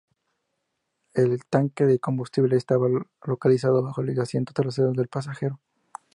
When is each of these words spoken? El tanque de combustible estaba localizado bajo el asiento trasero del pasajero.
El 1.13 1.45
tanque 1.45 1.85
de 1.85 1.99
combustible 1.99 2.57
estaba 2.57 2.87
localizado 3.23 3.83
bajo 3.83 4.01
el 4.01 4.19
asiento 4.19 4.51
trasero 4.51 4.93
del 4.93 5.07
pasajero. 5.09 5.59